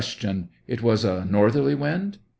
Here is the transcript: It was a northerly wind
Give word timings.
It 0.67 0.81
was 0.81 1.05
a 1.05 1.25
northerly 1.29 1.75
wind 1.75 2.17